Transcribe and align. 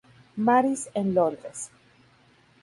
Mary's 0.45 0.89
en 0.95 1.13
Londres. 1.13 1.69